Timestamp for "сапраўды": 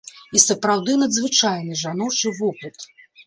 0.43-0.95